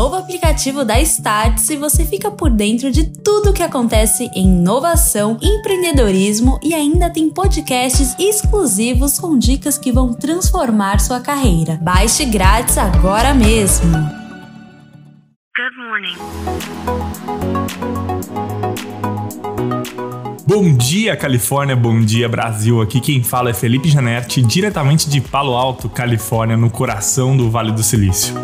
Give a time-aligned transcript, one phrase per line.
[0.00, 6.58] novo aplicativo da Startse você fica por dentro de tudo que acontece em inovação, empreendedorismo
[6.62, 11.78] e ainda tem podcasts exclusivos com dicas que vão transformar sua carreira.
[11.82, 13.92] Baixe grátis agora mesmo.
[15.54, 16.16] Good morning.
[20.46, 22.80] Bom dia, Califórnia, bom dia, Brasil.
[22.80, 27.72] Aqui quem fala é Felipe Janetti, diretamente de Palo Alto, Califórnia, no coração do Vale
[27.72, 28.34] do Silício.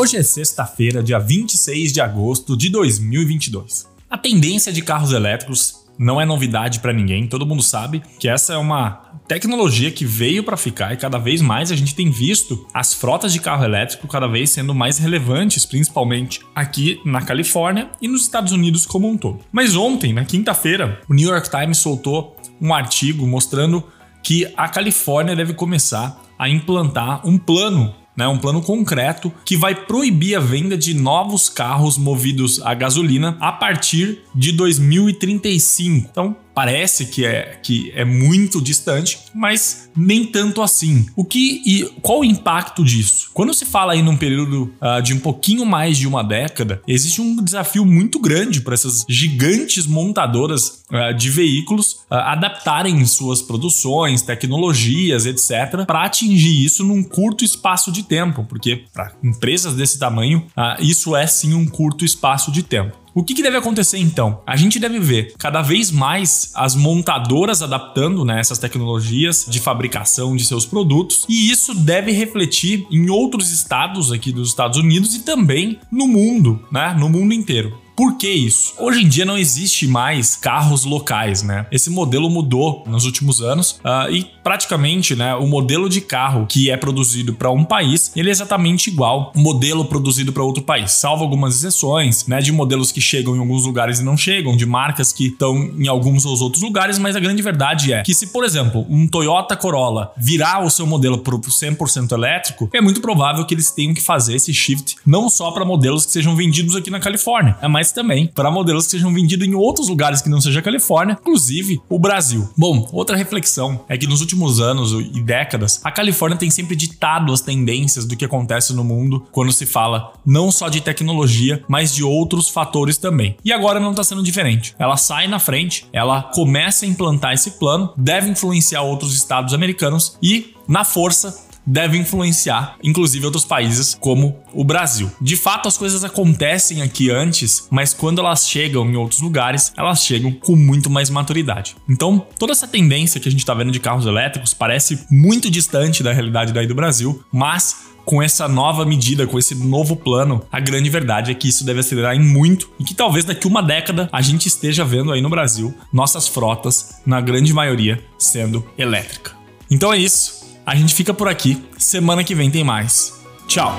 [0.00, 3.86] Hoje é sexta-feira, dia 26 de agosto de 2022.
[4.08, 8.54] A tendência de carros elétricos não é novidade para ninguém, todo mundo sabe que essa
[8.54, 12.66] é uma tecnologia que veio para ficar e cada vez mais a gente tem visto
[12.72, 18.08] as frotas de carro elétrico cada vez sendo mais relevantes, principalmente aqui na Califórnia e
[18.08, 19.40] nos Estados Unidos como um todo.
[19.52, 23.84] Mas ontem, na quinta-feira, o New York Times soltou um artigo mostrando
[24.22, 29.74] que a Califórnia deve começar a implantar um plano né, um plano concreto que vai
[29.74, 36.08] proibir a venda de novos carros movidos a gasolina a partir de 2035.
[36.10, 41.06] Então, parece que é, que é muito distante, mas nem tanto assim.
[41.16, 43.30] O que e qual o impacto disso?
[43.32, 47.20] Quando se fala aí num período uh, de um pouquinho mais de uma década, existe
[47.20, 54.22] um desafio muito grande para essas gigantes montadoras uh, de veículos uh, adaptarem suas produções,
[54.22, 60.46] tecnologias, etc, para atingir isso num curto espaço de tempo, porque para empresas desse tamanho,
[60.78, 62.96] isso é sim um curto espaço de tempo.
[63.14, 64.40] O que, que, deve acontecer então?
[64.46, 70.36] A gente deve ver cada vez mais as montadoras adaptando né, essas tecnologias de fabricação
[70.36, 75.20] de seus produtos, e isso deve refletir em outros estados aqui dos Estados Unidos e
[75.20, 77.76] também no mundo, né, no mundo inteiro.
[77.96, 78.74] Por que isso?
[78.78, 81.66] Hoje em dia não existe mais carros locais, né?
[81.70, 86.70] Esse modelo mudou nos últimos anos uh, e praticamente, né, o modelo de carro que
[86.70, 90.92] é produzido para um país, ele é exatamente igual ao modelo produzido para outro país,
[90.92, 94.64] salvo algumas exceções, né, de modelos que chegam em alguns lugares e não chegam, de
[94.64, 98.28] marcas que estão em alguns ou outros lugares, mas a grande verdade é que se,
[98.28, 103.44] por exemplo, um Toyota Corolla virar o seu modelo para 100% elétrico, é muito provável
[103.44, 106.90] que eles tenham que fazer esse shift não só para modelos que sejam vendidos aqui
[106.90, 110.58] na Califórnia, mas também para modelos que sejam vendidos em outros lugares que não seja
[110.58, 112.46] a Califórnia, inclusive o Brasil.
[112.54, 117.32] Bom, outra reflexão é que nos últimos anos e décadas, a Califórnia tem sempre ditado
[117.32, 121.94] as tendências do que acontece no mundo quando se fala não só de tecnologia, mas
[121.94, 123.34] de outros fatores também.
[123.42, 124.74] E agora não está sendo diferente.
[124.78, 130.18] Ela sai na frente, ela começa a implantar esse plano, deve influenciar outros estados americanos
[130.22, 135.10] e, na força, deve influenciar, inclusive outros países como o Brasil.
[135.20, 140.04] De fato, as coisas acontecem aqui antes, mas quando elas chegam em outros lugares, elas
[140.04, 141.76] chegam com muito mais maturidade.
[141.88, 146.02] Então, toda essa tendência que a gente está vendo de carros elétricos parece muito distante
[146.02, 150.58] da realidade daí do Brasil, mas com essa nova medida, com esse novo plano, a
[150.58, 154.08] grande verdade é que isso deve acelerar em muito e que talvez daqui uma década
[154.10, 159.32] a gente esteja vendo aí no Brasil nossas frotas, na grande maioria, sendo elétrica.
[159.70, 160.39] Então é isso.
[160.70, 161.60] A gente fica por aqui.
[161.76, 163.12] Semana que vem tem mais.
[163.48, 163.76] Tchau!